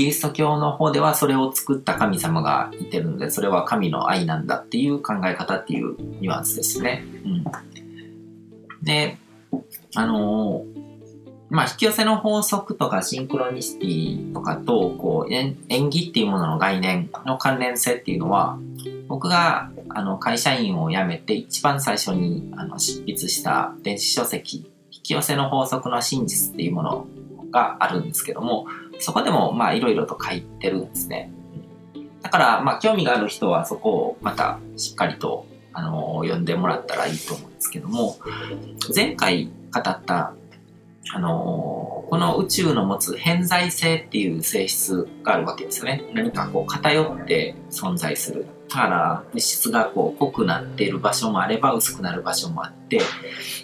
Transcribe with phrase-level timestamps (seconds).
[0.00, 7.04] キリスト教の方ではそれを作った神様がいてるので、それは神の愛なんだっていう考え方っていうニュアンスですね。
[7.26, 7.44] うん。
[8.82, 9.18] で、
[9.94, 10.64] あの、
[11.50, 18.58] まあ、引き寄せの法則とかシンクロニシティとかと、こう、演技っていうものの概念の関連性っていうのは、
[19.06, 27.06] 僕が、あの、会社員を辞めて一番最初に、あの、執筆した電子書籍、引き寄せの法則の真実っていうもの
[27.50, 28.66] があるんですけども、
[28.98, 31.30] そこでも、まあ、いろいろと書いてるんですね。
[32.22, 38.16] だから、まあ、興味がある人はそこをまたしっかりと、あの、読んでもらったらいいと思うんですけども、
[38.94, 40.34] 前回語った
[41.12, 46.04] あのこの宇宙の持つ偏在性っていう性質があるわけですよね。
[46.12, 48.46] 何かこう偏って存在する。
[48.68, 53.00] だから物質がこう濃くなっている場所もあれば薄くなる場所もあって、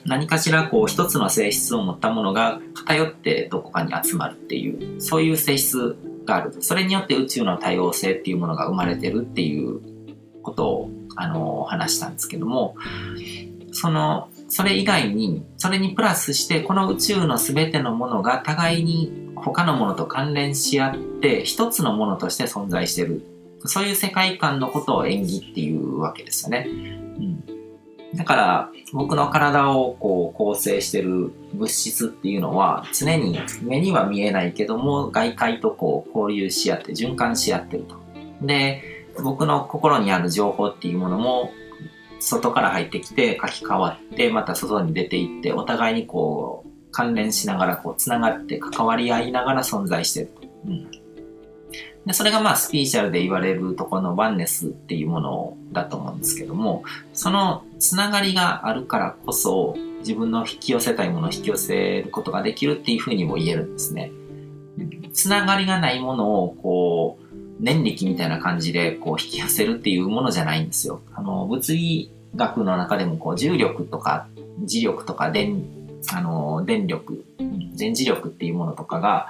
[0.05, 6.57] 何かしらこう一つの性質を持ったものが偏ってどこかに集まるっていう、そういう性質がある。
[6.61, 9.81] それによって宇宙の多様性っていうものが生まれてるっていう
[10.43, 12.75] ことを、あの話したんですけども、
[13.73, 23.23] そのそれ以外に、それにプラスして、この宇宙の全てのものが互いに他のものと関連し合って、一つのものとして存在してる。
[23.65, 26.67] そういう世界観のことを演技っていうわけですよね。
[26.69, 27.45] うん、
[28.15, 37.97] だから、僕の体をこう構成してる物質っていうのは、常に目には見えないけども、外界とこう交流し合って、循環し合ってると。
[38.43, 38.83] で、
[39.23, 41.51] 僕の心にある情報っていうものも、
[42.21, 50.31] 外から入ってきて書き換わってまた外に出ていってお互いにこう関連しながらこうつながって関わり合いながら存在してる。
[50.67, 50.91] うん
[52.07, 64.13] でそれがまあスピーチャルで言われるとこのワンネスっていうものだと思うんですけどもそのつながりがあるからこそ自分の引き寄せたいものを引き寄せることができるっていうふうにも言えるんですね。
[65.13, 67.26] つながりがないものをこう
[67.59, 71.01] 念力みたいな感じでこう引き寄せるっていうものじゃないんですよ。
[71.15, 74.29] あの、物理学の中でもこう重力とか
[74.65, 75.65] 磁力とか電、
[76.13, 77.25] あの、電力、
[77.77, 79.29] 電磁力っていうものとかが、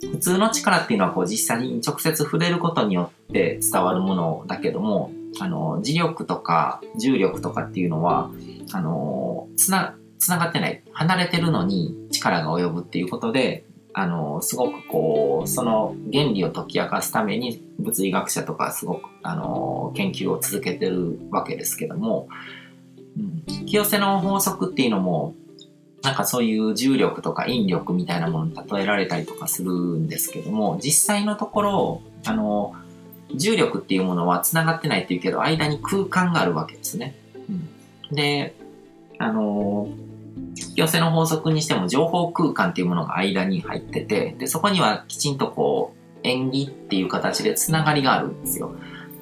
[0.00, 8.30] 普通の力っていうのはこう実際に直接触れることによって伝わるものだけども、あの、磁力とか重力とかっていうのは、
[8.72, 10.82] あの、つな、つながってない。
[10.92, 13.64] 離れてるのに力が及ぶっていうことで、
[13.94, 22.28] あの、すごくこう、その原理を解き明かすために物理学者とかすごく、あの、研究を続けてるわけですけども、
[23.16, 25.34] うん、引き寄せの法則っていうのも、
[26.02, 32.74] なんかそういう重力とか引力みたいなものに例えられたりとかするんですけども、実際のところ、あの、
[33.34, 37.14] 重力っていうものは繋がってないっていうけど、間に空間があるわけですね。
[37.48, 38.54] うん、で、
[39.18, 39.88] あの、
[40.56, 48.74] 引き寄せの法則にしても情報空間っていうものが間に入ってて、で、そこにはきちんとこう、演技っていう形でつながりがあるんですよ。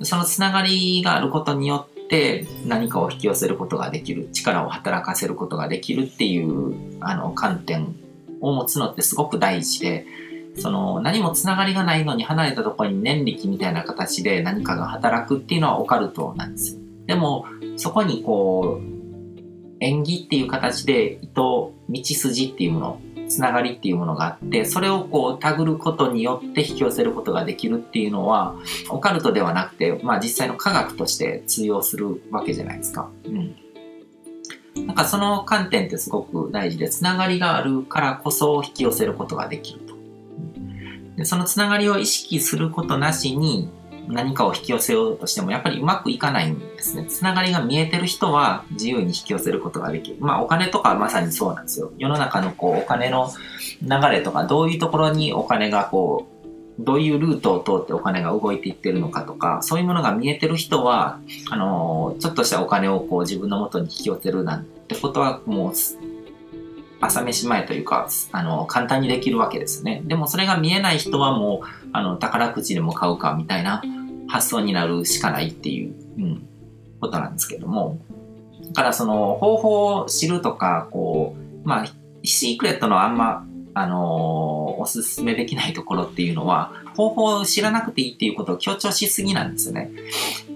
[0.03, 7.95] そのつながりがあることによって何かを引き寄せることができる、力を働かせることができるっていうあの観点
[8.41, 10.07] を持つのってすごく大事で、
[10.57, 16.79] その何もつながりがないのに離れたところに念力みたいな形で何かが働くっていうのはオカルトなんです。
[17.07, 18.90] でも、そこにこう、
[19.81, 28.57] 縁起っていう形で糸、道筋っていうもの、つながりっていうものがあって、それをこう、たぐることによって引き寄せることができるっていうのは、
[28.91, 33.09] オカルトではなくて、まあ実際の科学として通用するわけじゃないですか。
[33.25, 33.57] うん。
[34.87, 39.95] なんかその観点ってすごく大事で、つながりがあるからこそ引き寄せることができると。
[41.17, 43.69] でそのつながりを意識することなしに、
[44.09, 47.07] 何かを引き寄せようとしてもやっぱりうまくいかないんですね。
[47.07, 50.17] つながりが見えてる人は自由に引き寄せることができる。
[50.21, 51.93] まあお金とかまさにそうなんですよ。
[51.99, 53.31] 世の中のこうお金の
[53.83, 56.41] 流れとかどういうところにお金がこう
[56.83, 65.73] どういうルートを通ってお金が動いていってるのかとか、そういうものが見えてる人は、あのちょっとしたお金をこう自分の元に引き寄せるなんてことはもう、
[67.01, 70.03] 朝飯前というか、あの、簡単にできるわけですね。
[70.05, 73.83] でもそれが見えない人はもう、あの、宝くじでも買うかみたいな
[74.29, 76.49] 発想になるしかないっていう、うん、
[77.01, 77.99] ことなんですけども。
[78.69, 81.87] だからその方法を知るとか、こう、まあ、
[82.23, 89.91] シークレットのあんま、あのー、おすすめできないところっていうのは、方法を知らなくていいっていうことを強調しすぎなんですよね。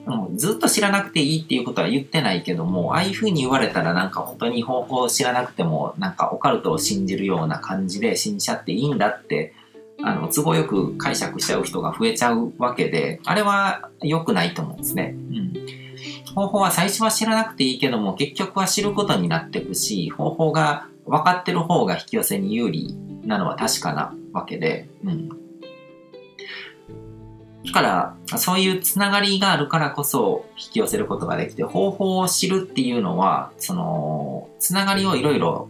[0.06, 9.54] もうずっと知らなくていいっていうことは言ってないけども、ああいう風に言われたらなんか本当に方法を知らなくても、なんかオカルトを信じるような感じで信じちゃっていいんだって
[10.02, 15.14] あの、都合よく解釈しちゃう人が増えちゃうわけで、あれは良くないと思うんですね。
[15.14, 15.52] うん。
[16.34, 22.96] 方法は最初は知らなくていいけども、結局は知ることになっていくし、方法が分かってる方が引き寄せに有利
[23.26, 25.28] なのは確かなわけで、うん。
[25.28, 25.34] だ
[27.72, 35.68] から、そういうつながりがあるからこそ引き寄せることができて、方法を知るっていうのは、その、つながりをいろいろ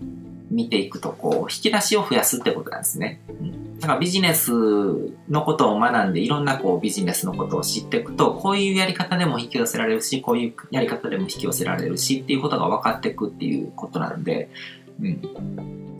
[0.50, 3.20] 見ていくと、こう、引き出しを増やすってことなんですね。
[3.28, 4.52] うん、だからビジネス
[5.28, 14.50] のことを学んで、いろんなこうビジネスのことを知っていくと、こういうやり方でも引き寄せられるし、こういうやり方でも引き寄せられるしっていうことが分かっていくっていうことなので、
[15.00, 15.93] うん。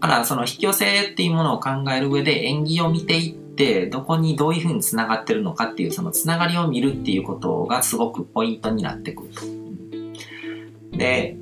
[0.00, 10.96] だから、その引き寄せっていうものを考える上で、縁起を見ていって、どこにどういうふうにつながってるのかっていう、そのつながりを見るっていうことがすごくポイントになってくると。
[10.96, 11.36] で、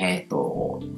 [0.00, 0.36] えっ、と、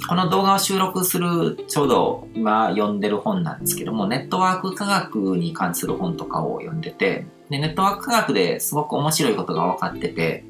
[0.08, 10.44] この動画を収録する、ちょうど今読んでる本なんですけども、ネットワーク科学に関する本とかを読んでて、でネットワーク科学ですごく面白いことが分かってて、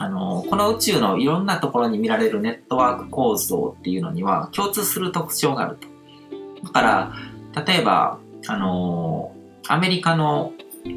[0.00, 5.88] あの、この宇宙のいろんなところに見られるネットワーク構造っていうのには共通する特徴があると。
[6.64, 9.36] だから、例えば、あの、
[9.68, 10.52] アメリカの、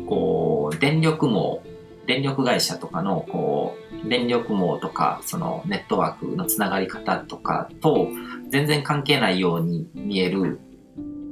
[0.08, 1.62] こう、電力網、
[2.08, 8.08] 電力会社とかの、こう、電力網とか、そのネットワークのつながり方とかと、
[8.48, 10.62] 全然関係ないように見える、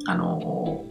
[0.08, 0.84] あの、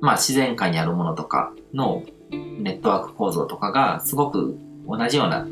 [0.00, 5.46] まあ、自然界にあるものとかのネットワーク構造とかが、すごく同じような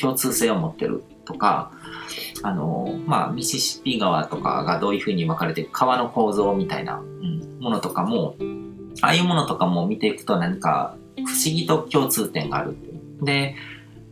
[0.00, 1.72] 共通性を持ってるとか、
[2.42, 8.36] あの、まあ、ミシシッピ川とかがどういうふうに分かれてる川の構造みたいな、うん、ものとかも、
[9.00, 12.76] ああいうものとかも見ていくと何か不思議と共通点がある。
[13.22, 13.54] で、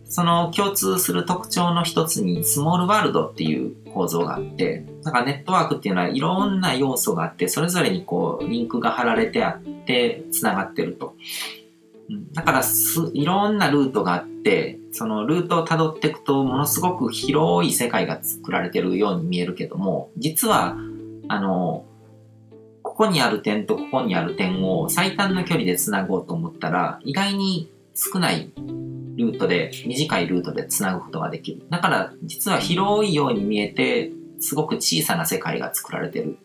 [0.05, 11.15] その共通する特徴の一つにスモールワールドっていう構造があって、だからネットワークっていうのはいろんな要素があって、それぞれにこうリンクが貼られてあって繋がってると。
[12.33, 20.77] だからす、いろんなルートがあって、そのルートを辿っていくと、ものすごく広い世界が作られてるように見えるけども、実は、
[21.29, 21.85] あの、
[22.83, 28.51] ここにある点とここにある点を最短の距離で繋ごうと思ったら、意外に少ない
[29.17, 31.63] ルートで、短いルートで繋ぐことができる。
[31.71, 34.11] だから、実は広いように見えて、
[34.41, 36.39] すごく小さな世界が作られてる。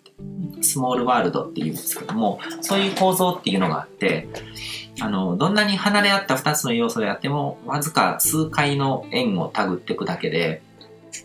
[0.62, 4.28] スモールワールドっていうんですけども、そういう構造っていうのがあって、
[5.02, 10.62] あの、どんなに離れ合った2つの要素であっても、わずか数回の円をタグっていくだけで、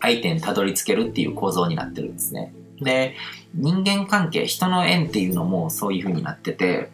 [0.01, 2.53] 相手にたどり着けるっていう構造になってるんですね。
[2.81, 3.15] で、
[3.53, 6.89] 人間関係、人の縁っていうのもそういう風になってて、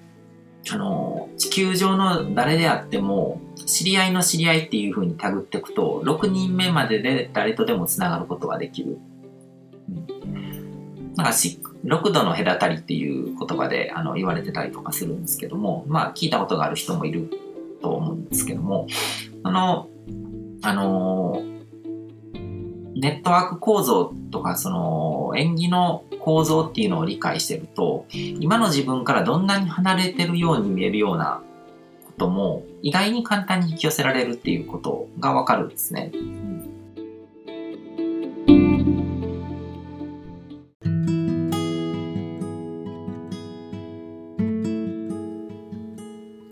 [0.70, 8.98] あの、地球上の誰であっても、知り合いの知り合いっていう風にタグっていくと、6人目までで誰とでも繋がることができる。
[9.90, 10.57] うん、
[11.18, 17.32] なんかし、6度の隔たりっていう言葉であの言われてたりとかするんですけども、まあ聞いたことがある人もいる
[17.82, 18.88] と思うんですけども、
[19.44, 19.90] あの、
[20.62, 21.42] あの、
[22.96, 31.42] ネットワーク構造とか、その、演技の構造っていうのを理解してると、今の自分からどんなに離れてるように見えるような
[32.06, 36.12] ことも、意外に簡単に引き寄せられるっていうことがわかるんですね。